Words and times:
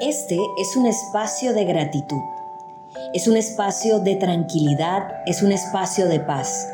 Este 0.00 0.38
es 0.58 0.76
un 0.76 0.86
espacio 0.86 1.52
de 1.52 1.64
gratitud, 1.64 2.20
es 3.12 3.28
un 3.28 3.36
espacio 3.36 4.00
de 4.00 4.16
tranquilidad, 4.16 5.22
es 5.26 5.42
un 5.42 5.52
espacio 5.52 6.08
de 6.08 6.20
paz, 6.20 6.68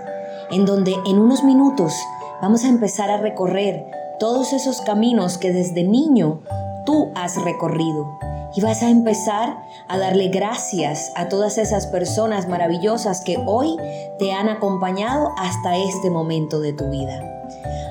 en 0.51 0.65
donde 0.65 0.95
en 1.07 1.19
unos 1.19 1.45
minutos 1.45 1.93
vamos 2.41 2.65
a 2.65 2.69
empezar 2.69 3.11
a 3.11 3.19
recorrer 3.19 3.91
todos 4.19 4.53
esos 4.53 4.81
caminos 4.81 5.39
que 5.39 5.53
desde 5.53 5.83
niño 5.83 6.41
tú 6.85 7.11
has 7.15 7.37
recorrido. 7.43 8.19
Y 8.55 8.63
vas 8.63 8.83
a 8.83 8.91
empezar 8.91 9.59
a 9.89 9.99
darle 9.99 10.29
gracias 10.29 11.13
a 11.15 11.29
todas 11.29 11.57
esas 11.57 11.87
personas 11.87 12.49
maravillosas 12.49 13.21
que 13.21 13.37
hoy 13.47 13.77
te 14.19 14.33
han 14.33 14.49
acompañado 14.49 15.31
hasta 15.39 15.77
este 15.77 16.11
momento 16.11 16.59
de 16.59 16.73
tu 16.73 16.91
vida. 16.91 17.21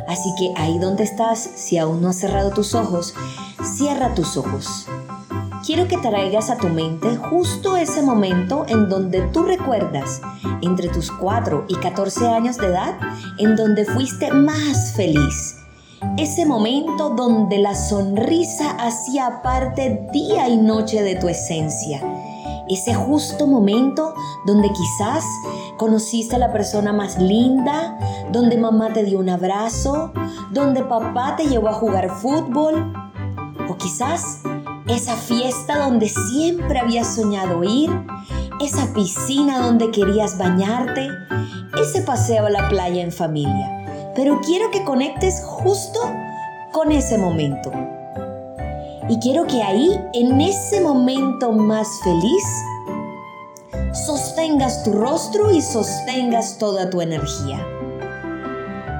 Así 0.10 0.34
que 0.38 0.52
ahí 0.57 0.78
donde 0.80 1.04
estás, 1.04 1.39
si 1.39 1.78
aún 1.78 2.02
no 2.02 2.10
has 2.10 2.18
cerrado 2.18 2.50
tus 2.50 2.75
ojos, 2.75 3.14
cierra 3.64 4.14
tus 4.14 4.36
ojos. 4.36 4.88
Quiero 5.66 5.88
que 5.88 5.97
traigas 5.97 6.50
a 6.50 6.57
tu 6.57 6.68
mente 6.68 7.15
justo 7.15 7.78
ese 7.78 8.01
momento 8.01 8.65
en 8.68 8.89
donde 8.89 9.21
tú 9.21 9.43
recuerdas, 9.43 10.21
entre 10.61 10.89
tus 10.89 11.11
4 11.11 11.65
y 11.70 11.75
14 11.75 12.28
años 12.28 12.57
de 12.57 12.68
edad, 12.68 12.98
en 13.37 13.56
donde 13.56 13.86
fuiste 13.86 14.32
más 14.34 14.93
feliz 14.96 15.60
ese 16.18 16.46
momento 16.46 17.10
donde 17.10 17.57
la 17.60 17.76
sonrisa 17.76 18.71
hacía 18.71 19.42
parte 19.42 20.07
día 20.12 20.48
y 20.48 20.57
noche 20.57 21.01
de 21.01 21.15
tu 21.15 21.28
esencia. 21.28 22.01
Ese 22.68 22.93
justo 22.93 23.48
momento 23.48 24.14
donde 24.46 24.70
quizás 24.70 25.23
conociste 25.79 26.36
a 26.36 26.38
la 26.38 26.54
persona 26.54 26.93
más 26.93 27.18
linda, 27.18 27.97
donde 28.32 28.56
mamá 28.56 28.93
te 28.93 29.04
dio 29.04 29.18
un 29.18 29.29
abrazo, 29.29 30.14
donde 30.51 30.83
papá 30.83 31.36
te 31.36 31.47
llevó 31.47 31.70
a 31.70 31.74
jugar 31.74 32.11
fútbol, 32.11 32.94
o 33.67 33.75
quizás 33.78 34.42
esa 34.88 35.16
fiesta 35.16 35.80
donde 35.80 36.08
siempre 36.09 36.78
habías 36.78 37.16
soñado 37.16 37.64
ir, 37.64 37.89
esa 38.62 38.94
piscina 38.94 39.59
donde 39.59 39.89
querías 39.89 40.38
bañarte, 40.38 41.08
ese 41.82 42.02
paseo 42.04 42.45
a 42.45 42.52
la 42.52 42.70
playa 42.70 43.02
en 43.02 43.11
familia 43.11 43.80
pero 44.20 44.42
quiero 44.42 44.70
que 44.70 44.84
conectes 44.84 45.42
justo 45.45 45.98
con 46.73 46.92
ese 46.92 47.17
momento. 47.17 47.72
Y 49.08 49.17
quiero 49.20 49.48
que 49.48 49.64
ahí, 49.64 49.98
en 50.14 50.42
ese 50.42 50.82
momento 50.82 51.54
más 51.54 51.88
feliz, 52.04 52.44
sostengas 53.94 54.84
tu 54.84 54.94
rostro 54.94 55.52
y 55.52 55.62
sostengas 55.62 56.58
toda 56.58 56.90
tu 56.90 57.02
energía. 57.02 57.66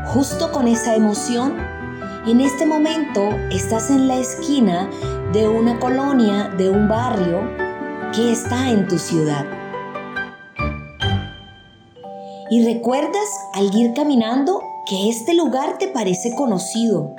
Justo 0.08 0.52
con 0.52 0.68
esa 0.68 0.96
emoción, 0.96 1.56
en 2.26 2.42
este 2.42 2.66
momento 2.66 3.30
estás 3.52 3.90
en 3.92 4.08
la 4.08 4.18
esquina 4.18 4.90
de 5.32 5.48
una 5.48 5.80
colonia, 5.80 6.50
de 6.58 6.70
un 6.70 6.88
barrio 6.88 7.42
que 8.14 8.32
está 8.32 8.70
en 8.70 8.88
tu 8.88 8.98
ciudad. 8.98 9.46
Y 12.50 12.66
recuerdas 12.66 13.30
al 13.54 13.76
ir 13.76 13.94
caminando 13.94 14.64
que 14.88 15.10
este 15.10 15.36
lugar 15.36 15.78
te 15.78 15.88
parece 15.88 16.34
conocido. 16.36 17.14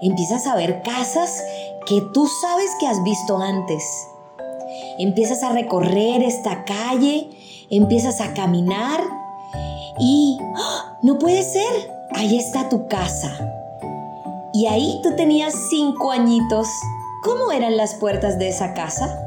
Empiezas 0.00 0.46
a 0.46 0.54
ver 0.54 0.82
casas 0.82 1.42
que 1.86 2.00
tú 2.14 2.26
sabes 2.40 2.70
que 2.80 2.86
has 2.86 3.02
visto 3.04 3.36
antes. 3.38 3.82
Empiezas 4.98 5.42
a 5.42 5.52
recorrer 5.52 6.22
esta 6.22 6.64
calle, 6.64 7.28
empiezas 7.70 8.20
a 8.20 8.32
caminar 8.32 9.00
y 9.98 10.38
¡ah! 10.56 10.98
no 11.02 11.18
puede 11.18 11.42
ser, 11.42 11.90
ahí 12.12 12.38
está 12.38 12.68
tu 12.68 12.88
casa. 12.88 13.38
Y 14.54 14.66
ahí 14.66 15.00
tú 15.02 15.14
tenías 15.16 15.54
cinco 15.68 16.12
añitos. 16.12 16.66
¿Cómo 17.22 17.52
eran 17.52 17.76
las 17.76 17.94
puertas 17.94 18.38
de 18.38 18.48
esa 18.48 18.72
casa? 18.72 19.22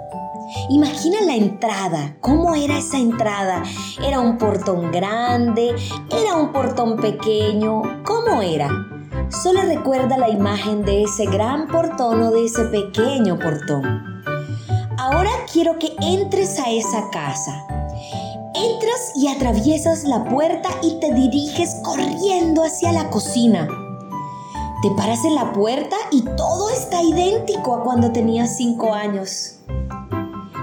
Imagina 0.70 1.22
la 1.22 1.36
entrada, 1.36 2.16
cómo 2.22 2.56
era 2.56 2.80
esa 2.80 2.97
entrada. 2.97 3.64
¿Era 4.03 4.20
un 4.20 4.40
portón 4.40 4.92
grande? 4.92 5.75
¿Era 6.12 6.36
un 6.36 6.51
portón 6.51 6.97
pequeño? 6.97 7.84
¿Cómo 8.03 8.41
era? 8.41 8.69
Solo 9.44 9.62
recuerda 9.62 10.18
la 10.18 10.30
imagen 10.30 10.84
de 10.84 11.03
ese 11.03 11.25
gran 11.25 11.68
portón 11.68 12.24
o 12.24 12.31
de 12.31 12.46
ese 12.46 12.66
pequeño 12.66 13.38
portón. 13.38 14.19
Ahora 15.00 15.32
quiero 15.50 15.80
que 15.80 15.96
entres 16.02 16.60
a 16.60 16.70
esa 16.70 17.10
casa. 17.10 17.66
Entras 18.54 19.14
y 19.16 19.30
atraviesas 19.30 20.04
la 20.04 20.26
puerta 20.26 20.68
y 20.82 21.00
te 21.00 21.14
diriges 21.14 21.74
corriendo 21.86 22.66
hacia 22.66 22.92
la 22.92 23.10
cocina. 23.10 23.66
Te 24.82 24.92
paras 24.98 25.24
en 25.24 25.36
la 25.36 25.54
puerta 25.54 25.96
y 26.12 26.24
todo 26.36 26.70
está 26.70 27.02
idéntico 27.02 27.76
a 27.76 27.84
cuando 27.86 28.12
tenías 28.12 28.58
cinco 28.58 28.94
años. 28.94 29.60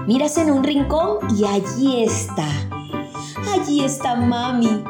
Miras 0.05 0.37
en 0.37 0.51
un 0.51 0.63
rincón 0.63 1.17
y 1.35 1.43
allí 1.43 2.03
está. 2.03 2.47
Allí 3.55 3.83
está 3.83 4.13
mami. 4.13 4.83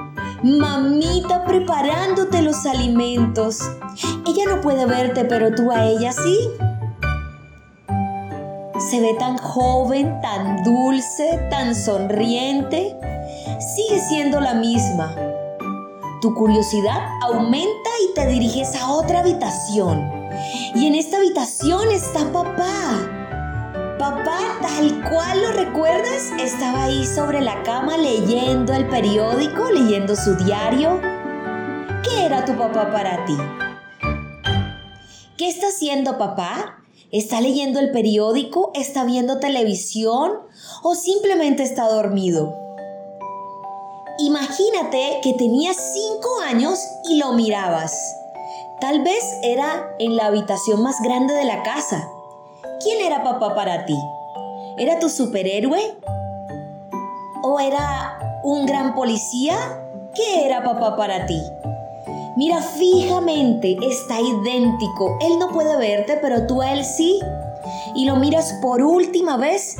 Mamita 0.43 1.45
preparándote 1.45 2.41
los 2.41 2.65
alimentos. 2.65 3.61
Ella 4.27 4.43
no 4.53 4.59
puede 4.59 4.85
verte, 4.85 5.23
pero 5.23 5.55
tú 5.55 5.71
a 5.71 5.85
ella 5.85 6.11
sí. 6.11 6.49
Se 8.89 9.01
ve 9.01 9.15
tan 9.15 9.37
joven, 9.37 10.21
tan 10.21 10.63
dulce, 10.63 11.39
tan 11.49 11.75
sonriente. 11.75 12.95
Sigue 13.59 13.99
siendo 13.99 14.39
la 14.39 14.53
misma. 14.53 15.13
Tu 16.21 16.33
curiosidad 16.33 17.01
aumenta 17.21 17.89
y 18.09 18.13
te 18.13 18.27
diriges 18.27 18.75
a 18.75 18.91
otra 18.91 19.19
habitación. 19.19 20.09
Y 20.75 20.87
en 20.87 20.95
esta 20.95 21.17
habitación 21.17 21.91
está 21.91 22.31
papá 22.31 23.17
Papá, 23.97 24.59
tal 24.61 25.09
cual 25.09 25.41
lo 25.41 25.51
recuerdas, 25.53 26.31
estaba 26.39 26.83
ahí 26.83 27.03
sobre 27.03 27.41
la 27.41 27.63
cama 27.63 27.97
leyendo 27.97 28.71
el 28.73 28.87
periódico, 28.87 29.71
leyendo 29.71 30.15
su 30.15 30.35
diario. 30.35 31.01
¿Qué 32.03 32.25
era 32.25 32.45
tu 32.45 32.55
papá 32.55 32.91
para 32.91 33.25
ti? 33.25 33.35
¿Qué 35.35 35.49
está 35.49 35.69
haciendo 35.69 36.19
papá? 36.19 36.83
¿Está 37.11 37.41
leyendo 37.41 37.79
el 37.79 37.91
periódico? 37.91 38.71
¿Está 38.73 39.03
viendo 39.03 39.39
televisión? 39.39 40.33
¿O 40.83 40.95
simplemente 40.95 41.63
está 41.63 41.87
dormido? 41.87 42.53
Imagínate 44.19 45.19
que 45.23 45.33
tenías 45.33 45.77
cinco 45.93 46.29
años 46.45 46.79
y 47.09 47.17
lo 47.17 47.33
mirabas. 47.33 47.95
Tal 48.81 49.03
vez 49.03 49.23
era 49.43 49.87
en 49.99 50.15
la 50.15 50.25
habitación 50.25 50.81
más 50.81 51.01
grande 51.01 51.33
de 51.33 51.45
la 51.45 51.63
casa 51.63 52.07
¿Quién 52.79 53.01
era 53.01 53.23
papá 53.23 53.55
para 53.55 53.85
ti? 53.85 53.97
¿Era 54.77 54.99
tu 54.99 55.09
superhéroe? 55.09 55.81
¿O 57.41 57.59
era 57.59 58.19
un 58.43 58.67
gran 58.67 58.93
policía? 58.93 59.55
¿Qué 60.13 60.45
era 60.45 60.63
papá 60.63 60.95
para 60.95 61.25
ti? 61.25 61.41
Mira 62.37 62.61
fijamente, 62.61 63.79
está 63.81 64.21
idéntico. 64.21 65.17
Él 65.21 65.39
no 65.39 65.49
puede 65.49 65.75
verte, 65.75 66.19
pero 66.21 66.45
tú 66.45 66.61
a 66.61 66.71
él 66.71 66.85
sí. 66.85 67.19
Y 67.95 68.05
lo 68.05 68.15
miras 68.17 68.53
por 68.61 68.83
última 68.83 69.37
vez 69.37 69.75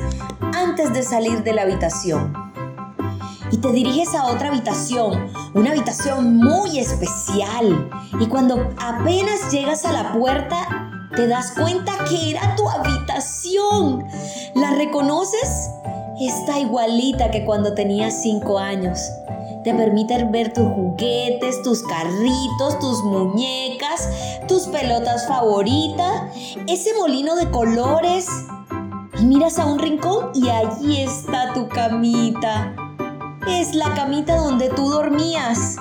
antes 0.56 0.92
de 0.92 1.04
salir 1.04 1.44
de 1.44 1.52
la 1.52 1.62
habitación. 1.62 2.32
Y 3.52 3.58
te 3.58 3.70
diriges 3.70 4.12
a 4.12 4.26
otra 4.26 4.48
habitación, 4.48 5.30
una 5.54 5.70
habitación 5.70 6.38
muy 6.38 6.80
especial. 6.80 7.88
Y 8.18 8.26
cuando 8.26 8.68
apenas 8.76 9.52
llegas 9.52 9.84
a 9.84 9.92
la 9.92 10.12
puerta, 10.12 10.90
te 11.14 11.28
das 11.28 11.52
cuenta 11.52 11.92
que 12.08 12.30
era 12.30 12.56
tu 12.56 12.68
habitación. 12.68 14.04
¿La 14.56 14.72
reconoces? 14.72 15.70
Está 16.20 16.58
igualita 16.58 17.30
que 17.30 17.44
cuando 17.44 17.74
tenías 17.74 18.20
cinco 18.20 18.58
años. 18.58 18.98
Te 19.64 19.74
permite 19.74 20.24
ver 20.24 20.52
tus 20.52 20.66
juguetes, 20.68 21.62
tus 21.62 21.82
carritos, 21.82 22.78
tus 22.80 23.02
muñecas, 23.02 24.08
tus 24.46 24.68
pelotas 24.68 25.26
favoritas, 25.26 26.22
ese 26.66 26.94
molino 26.94 27.34
de 27.34 27.50
colores. 27.50 28.28
Y 29.20 29.24
miras 29.24 29.58
a 29.58 29.66
un 29.66 29.80
rincón 29.80 30.30
y 30.34 30.48
allí 30.48 31.02
está 31.02 31.52
tu 31.54 31.68
camita. 31.68 32.74
Es 33.48 33.74
la 33.74 33.94
camita 33.94 34.36
donde 34.36 34.68
tú 34.68 34.88
dormías. 34.90 35.76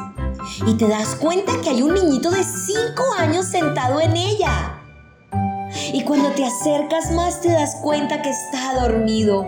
Y 0.66 0.74
te 0.74 0.88
das 0.88 1.16
cuenta 1.16 1.52
que 1.62 1.70
hay 1.70 1.84
un 1.84 1.94
niñito 1.94 2.32
de 2.32 2.44
cinco 2.44 3.04
años 3.20 3.46
sentado 3.46 4.02
en 4.02 4.18
ella. 4.18 4.82
Y 5.94 6.04
cuando 6.04 6.30
te 6.32 6.46
acercas 6.46 7.12
más 7.12 7.42
te 7.42 7.52
das 7.52 7.76
cuenta 7.84 8.24
que 8.24 8.32
está 8.32 8.82
dormido. 8.82 9.46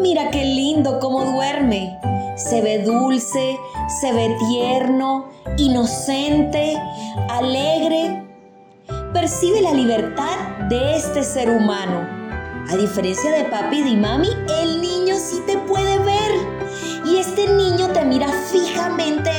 Mira 0.00 0.30
qué 0.30 0.44
lindo 0.44 0.98
cómo 0.98 1.24
duerme. 1.24 1.96
Se 2.36 2.62
ve 2.62 2.78
dulce, 2.78 3.58
se 4.00 4.12
ve 4.12 4.36
tierno, 4.48 5.28
inocente, 5.58 6.76
alegre. 7.28 8.26
Percibe 9.12 9.60
la 9.60 9.72
libertad 9.72 10.68
de 10.68 10.96
este 10.96 11.22
ser 11.22 11.50
humano. 11.50 12.22
A 12.70 12.76
diferencia 12.76 13.30
de 13.32 13.44
papi 13.44 13.78
y 13.78 13.82
de 13.82 13.96
mami, 14.00 14.28
el 14.62 14.80
niño 14.80 15.16
sí 15.18 15.42
te 15.46 15.58
puede 15.58 15.98
ver. 15.98 16.32
Y 17.04 17.16
este 17.16 17.48
niño 17.48 17.88
te 17.92 18.04
mira 18.04 18.28
fijamente 18.50 19.30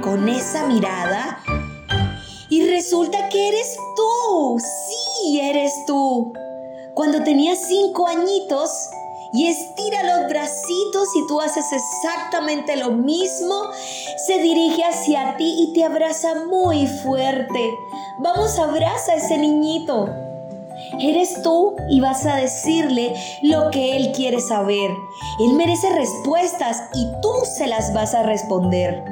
con 0.00 0.28
esa 0.28 0.66
mirada. 0.66 1.40
Y 2.48 2.66
resulta 2.66 3.28
que 3.28 3.48
eres 3.48 3.76
tú. 3.94 4.58
Sí, 4.58 5.40
eres 5.40 5.84
tú. 5.86 6.32
cuando 6.94 7.22
tenías 7.22 7.58
cinco 7.68 8.08
añitos 8.08 8.70
y 9.32 9.46
estira 9.46 10.02
los 10.02 10.28
bracitos 10.28 11.08
y 11.16 11.26
tú 11.26 11.40
haces 11.40 11.66
exactamente 11.72 12.76
lo 12.76 12.92
mismo, 12.92 13.70
se 14.26 14.38
dirige 14.38 14.84
hacia 14.84 15.36
ti 15.36 15.54
y 15.58 15.72
te 15.74 15.84
abraza 15.84 16.34
muy 16.46 16.86
fuerte. 16.86 17.74
Vamos, 18.20 18.58
abraza 18.58 19.12
a 19.12 19.16
ese 19.16 19.38
niñito. 19.38 20.08
Eres 21.00 21.42
tú 21.42 21.76
y 21.90 22.00
vas 22.00 22.24
a 22.26 22.36
decirle 22.36 23.14
lo 23.42 23.70
que 23.70 23.96
él 23.96 24.12
quiere 24.12 24.40
saber. 24.40 24.90
Él 25.40 25.54
merece 25.54 25.90
respuestas 25.90 26.82
y 26.94 27.06
tú 27.20 27.32
se 27.56 27.66
las 27.66 27.92
vas 27.92 28.14
a 28.14 28.22
responder. 28.22 29.04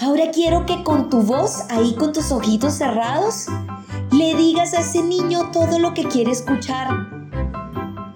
Ahora 0.00 0.30
quiero 0.30 0.66
que 0.66 0.82
con 0.82 1.10
tu 1.10 1.22
voz, 1.22 1.64
ahí 1.68 1.94
con 1.94 2.12
tus 2.12 2.32
ojitos 2.32 2.74
cerrados, 2.74 3.46
le 4.12 4.34
digas 4.34 4.74
a 4.74 4.80
ese 4.80 5.02
niño 5.02 5.50
todo 5.52 5.78
lo 5.78 5.94
que 5.94 6.04
quiere 6.04 6.30
escuchar. 6.32 7.19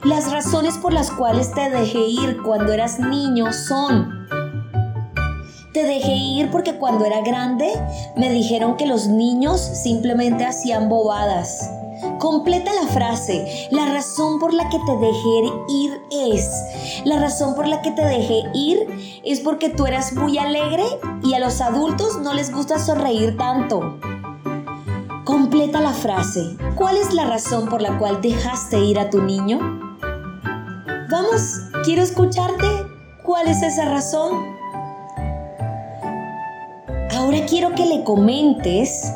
Las 0.04 0.30
razones 0.30 0.76
por 0.76 0.92
las 0.92 1.10
cuales 1.10 1.50
te 1.54 1.70
dejé 1.70 1.98
ir 1.98 2.42
cuando 2.42 2.74
eras 2.74 2.98
niño 2.98 3.50
son... 3.54 4.28
Te 5.72 5.82
dejé 5.82 6.12
ir 6.12 6.50
porque 6.50 6.76
cuando 6.76 7.06
era 7.06 7.22
grande 7.22 7.72
me 8.14 8.30
dijeron 8.30 8.76
que 8.76 8.84
los 8.84 9.06
niños 9.06 9.60
simplemente 9.60 10.44
hacían 10.44 10.90
bobadas. 10.90 11.70
Completa 12.18 12.70
la 12.74 12.86
frase. 12.88 13.68
La 13.70 13.86
razón 13.86 14.38
por 14.38 14.52
la 14.52 14.68
que 14.68 14.78
te 14.78 14.96
dejé 14.98 15.52
ir 15.68 15.92
es. 16.10 16.50
La 17.06 17.18
razón 17.18 17.54
por 17.54 17.66
la 17.66 17.80
que 17.80 17.90
te 17.90 18.04
dejé 18.04 18.42
ir 18.52 19.22
es 19.24 19.40
porque 19.40 19.70
tú 19.70 19.86
eras 19.86 20.12
muy 20.12 20.36
alegre 20.36 20.84
y 21.22 21.32
a 21.32 21.40
los 21.40 21.62
adultos 21.62 22.20
no 22.20 22.34
les 22.34 22.52
gusta 22.52 22.78
sonreír 22.78 23.38
tanto. 23.38 23.98
Completa 25.24 25.80
la 25.80 25.94
frase. 25.94 26.58
¿Cuál 26.76 26.98
es 26.98 27.14
la 27.14 27.24
razón 27.24 27.70
por 27.70 27.80
la 27.80 27.98
cual 27.98 28.20
dejaste 28.20 28.78
ir 28.80 28.98
a 28.98 29.08
tu 29.08 29.22
niño? 29.22 29.93
Vamos, 31.14 31.60
quiero 31.84 32.02
escucharte. 32.02 32.66
¿Cuál 33.22 33.46
es 33.46 33.62
esa 33.62 33.84
razón? 33.84 34.32
Ahora 37.12 37.46
quiero 37.46 37.72
que 37.76 37.86
le 37.86 38.02
comentes 38.02 39.12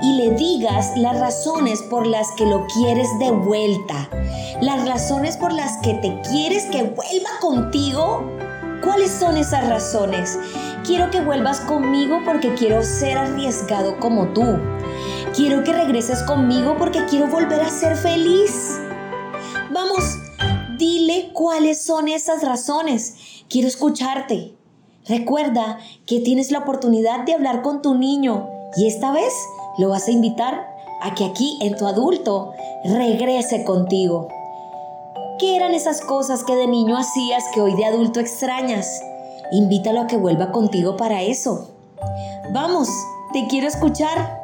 y 0.00 0.14
le 0.14 0.30
digas 0.30 0.96
las 0.96 1.20
razones 1.20 1.82
por 1.90 2.06
las 2.06 2.32
que 2.38 2.46
lo 2.46 2.66
quieres 2.68 3.06
de 3.18 3.32
vuelta. 3.32 4.08
Las 4.62 4.88
razones 4.88 5.36
por 5.36 5.52
las 5.52 5.76
que 5.82 5.92
te 5.92 6.18
quieres 6.22 6.64
que 6.72 6.84
vuelva 6.84 7.30
contigo. 7.42 8.24
¿Cuáles 8.82 9.10
son 9.10 9.36
esas 9.36 9.68
razones? 9.68 10.38
Quiero 10.86 11.10
que 11.10 11.20
vuelvas 11.20 11.60
conmigo 11.60 12.22
porque 12.24 12.54
quiero 12.54 12.82
ser 12.82 13.18
arriesgado 13.18 14.00
como 14.00 14.28
tú. 14.28 14.58
Quiero 15.36 15.62
que 15.64 15.74
regreses 15.74 16.22
conmigo 16.22 16.76
porque 16.78 17.04
quiero 17.10 17.26
volver 17.26 17.60
a 17.60 17.68
ser 17.68 17.94
feliz. 17.94 18.81
Dile 20.92 21.30
cuáles 21.32 21.80
son 21.80 22.06
esas 22.06 22.42
razones. 22.42 23.14
Quiero 23.48 23.66
escucharte. 23.66 24.54
Recuerda 25.06 25.78
que 26.04 26.20
tienes 26.20 26.50
la 26.50 26.58
oportunidad 26.58 27.24
de 27.24 27.32
hablar 27.32 27.62
con 27.62 27.80
tu 27.80 27.94
niño 27.94 28.50
y 28.76 28.86
esta 28.88 29.10
vez 29.10 29.32
lo 29.78 29.88
vas 29.88 30.06
a 30.06 30.10
invitar 30.10 30.66
a 31.00 31.14
que 31.14 31.24
aquí 31.24 31.58
en 31.62 31.76
tu 31.76 31.86
adulto 31.86 32.52
regrese 32.84 33.64
contigo. 33.64 34.28
¿Qué 35.38 35.56
eran 35.56 35.72
esas 35.72 36.02
cosas 36.02 36.44
que 36.44 36.56
de 36.56 36.66
niño 36.66 36.98
hacías 36.98 37.44
que 37.54 37.62
hoy 37.62 37.74
de 37.74 37.86
adulto 37.86 38.20
extrañas? 38.20 39.02
Invítalo 39.50 40.02
a 40.02 40.06
que 40.06 40.18
vuelva 40.18 40.52
contigo 40.52 40.98
para 40.98 41.22
eso. 41.22 41.70
Vamos, 42.52 42.90
te 43.32 43.46
quiero 43.46 43.66
escuchar. 43.66 44.42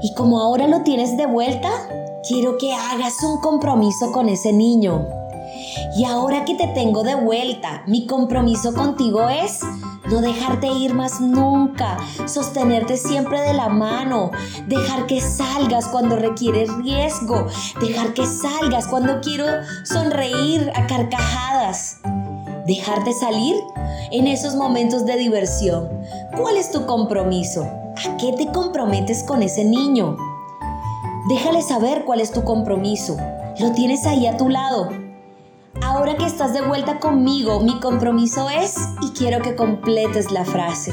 Y 0.00 0.14
como 0.14 0.40
ahora 0.40 0.68
lo 0.68 0.80
tienes 0.84 1.18
de 1.18 1.26
vuelta, 1.26 1.70
quiero 2.26 2.56
que 2.56 2.72
hagas 2.72 3.22
un 3.22 3.40
compromiso 3.40 4.12
con 4.12 4.28
ese 4.28 4.52
niño. 4.52 5.06
Y 5.96 6.04
ahora 6.04 6.44
que 6.44 6.54
te 6.54 6.68
tengo 6.68 7.02
de 7.02 7.14
vuelta, 7.14 7.82
mi 7.86 8.06
compromiso 8.06 8.72
contigo 8.74 9.28
es 9.28 9.60
no 10.10 10.20
dejarte 10.20 10.68
ir 10.68 10.94
más 10.94 11.20
nunca, 11.20 11.96
sostenerte 12.26 12.96
siempre 12.96 13.40
de 13.40 13.54
la 13.54 13.68
mano, 13.68 14.30
dejar 14.66 15.06
que 15.06 15.20
salgas 15.20 15.86
cuando 15.88 16.16
requiere 16.16 16.66
riesgo, 16.82 17.46
dejar 17.80 18.14
que 18.14 18.26
salgas 18.26 18.86
cuando 18.86 19.20
quiero 19.20 19.46
sonreír 19.84 20.70
a 20.74 20.86
carcajadas, 20.86 21.98
dejarte 22.66 23.12
salir 23.12 23.56
en 24.10 24.26
esos 24.26 24.54
momentos 24.54 25.04
de 25.06 25.16
diversión. 25.16 25.88
¿Cuál 26.36 26.56
es 26.56 26.70
tu 26.70 26.86
compromiso? 26.86 27.62
¿A 27.62 28.16
qué 28.16 28.32
te 28.32 28.50
comprometes 28.52 29.22
con 29.24 29.42
ese 29.42 29.64
niño? 29.64 30.16
Déjale 31.28 31.62
saber 31.62 32.04
cuál 32.04 32.20
es 32.20 32.32
tu 32.32 32.42
compromiso. 32.42 33.16
Lo 33.60 33.72
tienes 33.72 34.06
ahí 34.06 34.26
a 34.26 34.36
tu 34.36 34.48
lado. 34.48 34.88
Ahora 35.80 36.16
que 36.16 36.26
estás 36.26 36.52
de 36.52 36.62
vuelta 36.62 36.98
conmigo, 36.98 37.60
mi 37.60 37.78
compromiso 37.80 38.50
es 38.50 38.74
y 39.02 39.10
quiero 39.10 39.40
que 39.40 39.54
completes 39.54 40.32
la 40.32 40.44
frase. 40.44 40.92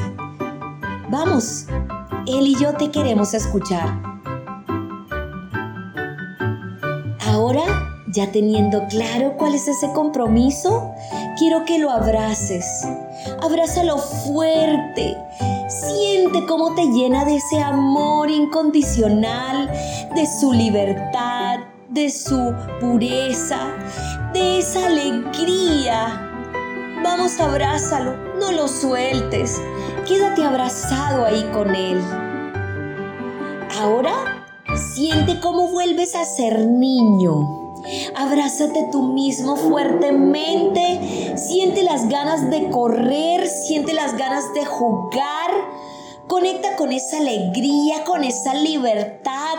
Vamos, 1.09 1.65
él 2.27 2.47
y 2.47 2.55
yo 2.55 2.75
te 2.75 2.91
queremos 2.91 3.33
escuchar. 3.33 3.89
Ahora, 7.27 7.63
ya 8.07 8.31
teniendo 8.31 8.85
claro 8.87 9.35
cuál 9.37 9.55
es 9.55 9.67
ese 9.67 9.91
compromiso, 9.93 10.91
quiero 11.37 11.65
que 11.65 11.79
lo 11.79 11.89
abraces. 11.89 12.65
Abrázalo 13.41 13.97
fuerte, 13.97 15.17
Siente 15.69 16.47
cómo 16.47 16.73
te 16.73 16.87
llena 16.87 17.25
de 17.25 17.35
ese 17.35 17.61
amor 17.61 18.31
incondicional, 18.31 19.69
de 20.15 20.25
su 20.25 20.51
libertad, 20.51 21.59
de 21.89 22.09
su 22.09 22.55
pureza, 22.81 23.67
de 24.33 24.57
esa 24.57 24.87
alegría. 24.87 26.31
Vamos, 27.03 27.39
abrázalo, 27.39 28.15
no 28.39 28.51
lo 28.51 28.67
sueltes, 28.67 29.61
quédate 30.07 30.43
abrazado 30.43 31.23
ahí 31.25 31.47
con 31.53 31.75
él. 31.75 32.01
Ahora 33.79 34.43
siente 34.95 35.39
cómo 35.39 35.67
vuelves 35.67 36.15
a 36.15 36.25
ser 36.25 36.65
niño 36.65 37.59
Abrázate 38.15 38.89
tú 38.91 39.01
mismo 39.13 39.55
fuertemente. 39.55 41.35
Siente 41.37 41.83
las 41.83 42.07
ganas 42.09 42.49
de 42.49 42.69
correr, 42.69 43.47
siente 43.47 43.93
las 43.93 44.17
ganas 44.17 44.53
de 44.53 44.65
jugar. 44.65 45.38
Conecta 46.29 46.75
con 46.75 46.91
esa 46.91 47.17
alegría, 47.17 48.03
con 48.05 48.23
esa 48.23 48.53
libertad. 48.53 49.55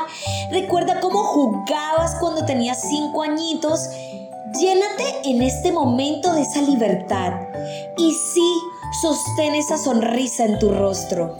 Recuerda 0.52 1.00
cómo 1.00 1.25
jugabas 1.25 2.14
cuando 2.20 2.46
tenías 2.46 2.81
cinco 2.88 3.23
añitos. 3.23 3.88
Llénate 4.56 5.28
en 5.28 5.42
este 5.42 5.73
momento 5.73 6.33
de 6.33 6.42
esa 6.42 6.62
libertad. 6.62 7.33
Y 7.99 8.12
sí, 8.12 8.61
sostén 9.02 9.56
esa 9.56 9.78
sonrisa 9.78 10.45
en 10.45 10.61
tu 10.61 10.71
rostro. 10.71 11.37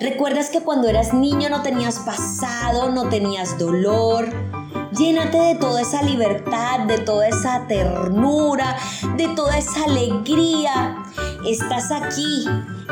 ¿Recuerdas 0.00 0.50
que 0.50 0.60
cuando 0.60 0.88
eras 0.88 1.14
niño 1.14 1.48
no 1.48 1.62
tenías 1.62 2.00
pasado, 2.00 2.90
no 2.90 3.08
tenías 3.08 3.56
dolor? 3.58 4.28
Llénate 4.98 5.38
de 5.38 5.54
toda 5.54 5.82
esa 5.82 6.02
libertad, 6.02 6.80
de 6.80 6.98
toda 6.98 7.28
esa 7.28 7.64
ternura, 7.68 8.76
de 9.16 9.28
toda 9.28 9.56
esa 9.56 9.84
alegría. 9.84 10.96
Estás 11.46 11.90
aquí 11.90 12.46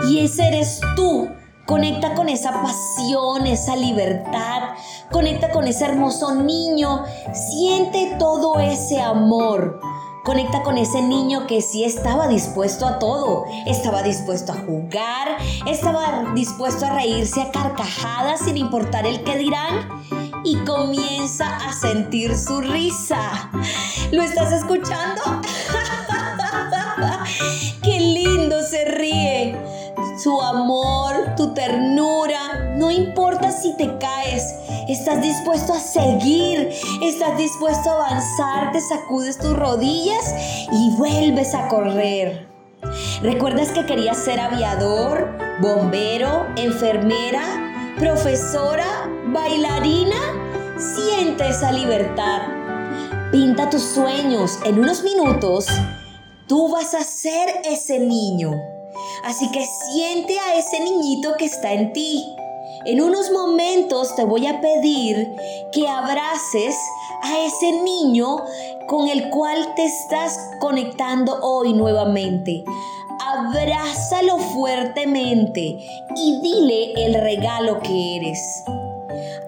y 0.09 0.21
ese 0.21 0.49
eres 0.49 0.81
tú. 0.97 1.29
Conecta 1.67 2.15
con 2.15 2.29
esa 2.29 2.63
pasión, 2.63 3.47
esa 3.47 3.77
libertad. 3.77 4.71
Conecta 5.13 5.51
con 5.51 5.69
ese 5.69 5.85
hermoso 5.85 6.35
niño. 6.35 7.05
Siente 7.33 8.17
todo 8.19 8.59
ese 8.59 9.01
amor. 9.01 9.81
Conecta 10.25 10.63
con 10.63 10.79
ese 10.79 11.01
niño 11.01 11.47
que 11.47 11.63
sí 11.63 11.85
estaba 11.85 12.27
dispuesto 12.29 12.87
a 12.87 12.99
todo. 12.99 13.45
Estaba 13.67 14.03
dispuesto 14.03 14.53
a 14.53 14.57
jugar, 14.57 15.39
estaba 15.67 16.33
dispuesto 16.35 16.87
a 16.87 16.91
reírse 16.91 17.41
a 17.41 17.51
carcajadas 17.53 18.41
sin 18.41 18.57
importar 18.57 19.07
el 19.07 19.23
que 19.23 19.39
dirán 19.39 19.89
y 20.45 20.57
comienza 20.65 21.57
a 21.57 21.73
sentir 21.73 22.37
su 22.37 22.61
risa. 22.61 23.51
¿Lo 24.13 24.23
estás 24.23 24.53
escuchando? 24.53 25.23
Te 33.81 33.97
caes, 33.97 34.57
estás 34.89 35.23
dispuesto 35.23 35.73
a 35.73 35.81
seguir, 35.81 36.69
estás 37.03 37.39
dispuesto 37.39 37.89
a 37.89 37.95
avanzar, 37.95 38.73
te 38.73 38.81
sacudes 38.83 39.39
tus 39.39 39.57
rodillas 39.57 40.35
y 40.71 40.91
vuelves 40.99 41.55
a 41.55 41.67
correr. 41.69 42.47
¿Recuerdas 43.23 43.71
que 43.71 43.87
querías 43.87 44.19
ser 44.19 44.39
aviador, 44.39 45.31
bombero, 45.63 46.47
enfermera, 46.57 47.95
profesora, 47.99 49.09
bailarina, 49.33 50.77
siente 50.77 51.49
esa 51.49 51.73
libertad. 51.73 52.43
Pinta 53.33 53.71
tus 53.71 53.83
sueños. 53.83 54.59
En 54.67 54.79
unos 54.79 55.03
minutos, 55.03 55.69
tú 56.47 56.71
vas 56.71 56.93
a 56.93 57.03
ser 57.03 57.63
ese 57.65 57.99
niño. 57.99 58.53
Así 59.25 59.51
que 59.51 59.65
siente 59.91 60.39
a 60.39 60.57
ese 60.57 60.81
niñito 60.81 61.35
que 61.39 61.47
está 61.47 61.73
en 61.73 61.95
ti. 61.95 62.27
En 62.87 63.03
unos 63.03 63.31
momentos 63.31 64.17
te 64.17 64.25
voy 64.25 64.47
a 64.47 64.61
pedir 64.63 65.37
que 65.71 65.87
abraces 65.87 66.75
a 67.23 67.39
ese 67.41 67.73
niño 67.83 68.39
con 68.87 69.07
el 69.09 69.29
cual 69.29 69.75
te 69.75 69.85
estás 69.85 70.39
conectando 70.61 71.39
hoy 71.43 71.75
nuevamente. 71.75 72.65
Abrázalo 73.21 74.39
fuertemente 74.39 75.79
y 76.17 76.41
dile 76.41 76.93
el 77.05 77.15
regalo 77.21 77.81
que 77.81 78.17
eres. 78.17 78.65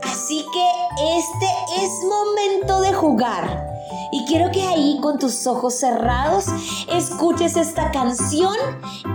Así 0.03 0.45
que 0.53 1.17
este 1.17 1.85
es 1.85 1.91
momento 2.05 2.83
de 2.83 2.93
jugar. 2.93 3.72
Y 4.13 4.27
quiero 4.27 4.51
que 4.51 4.63
ahí 4.63 4.99
con 5.01 5.19
tus 5.19 5.47
ojos 5.47 5.75
cerrados 5.75 6.45
escuches 6.87 7.57
esta 7.57 7.91
canción 7.91 8.55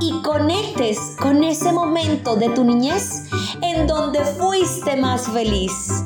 y 0.01 0.22
conectes 0.24 1.16
con 1.22 1.44
ese 1.44 1.72
momento 1.72 2.36
de 2.36 2.50
tu 2.50 2.63
niñez 2.63 3.30
en 3.62 3.86
donde 3.86 4.25
fuiste 4.25 4.96
más 4.96 5.27
feliz. 5.27 6.04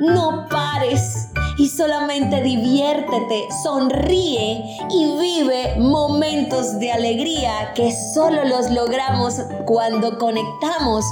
No 0.00 0.48
pares 0.50 1.27
y 1.58 1.68
solamente 1.68 2.40
diviértete, 2.40 3.48
sonríe 3.62 4.78
y 4.90 5.18
vive 5.20 5.76
momentos 5.78 6.78
de 6.78 6.92
alegría 6.92 7.74
que 7.74 7.92
solo 8.14 8.44
los 8.44 8.70
logramos 8.70 9.40
cuando 9.66 10.18
conectamos 10.18 11.04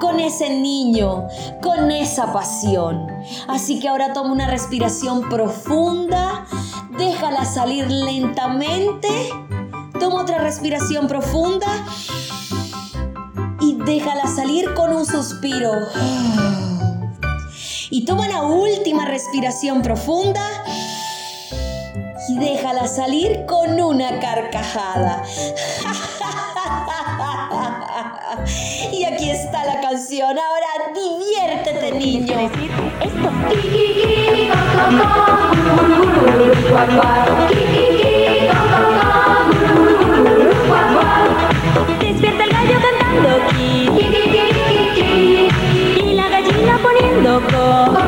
con 0.00 0.18
ese 0.18 0.50
niño, 0.50 1.28
con 1.62 1.92
esa 1.92 2.32
pasión. 2.32 3.06
Así 3.46 3.78
que 3.78 3.88
ahora 3.88 4.12
toma 4.12 4.32
una 4.32 4.48
respiración 4.48 5.28
profunda, 5.28 6.46
déjala 6.98 7.44
salir 7.44 7.88
lentamente, 7.88 9.08
toma 10.00 10.22
otra 10.22 10.38
respiración 10.38 11.06
profunda 11.06 11.68
y 13.60 13.74
déjala 13.74 14.26
salir 14.26 14.74
con 14.74 14.92
un 14.92 15.06
suspiro 15.06 15.70
y 17.92 18.04
toma 18.06 18.26
la 18.26 18.42
última 18.42 19.04
respiración 19.04 19.82
profunda 19.82 20.40
y 22.26 22.38
déjala 22.38 22.88
salir 22.88 23.44
con 23.44 23.78
una 23.78 24.18
carcajada. 24.18 25.22
y 28.92 29.04
aquí 29.04 29.30
está 29.30 29.66
la 29.66 29.82
canción. 29.82 30.38
Ahora 30.38 30.90
diviértete, 30.94 31.92
niño. 31.92 32.50
Esto. 33.02 33.30
loco. 47.50 48.00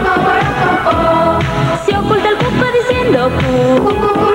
Si 1.84 1.94
oculta 1.94 2.28
el 2.28 2.36
cupo 2.36 2.64
diciendo, 2.72 3.30
cu. 3.30 4.33